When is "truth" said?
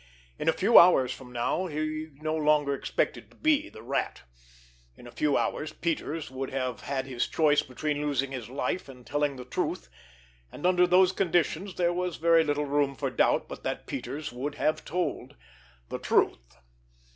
9.45-9.91, 15.99-16.57